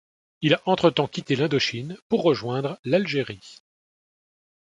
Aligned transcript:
Il 0.41 0.55
a 0.55 0.61
entretemps 0.65 1.07
quitté 1.07 1.35
l'Indochine 1.35 1.95
pour 2.09 2.23
rejoindre 2.23 2.79
l'Algérie. 2.83 3.61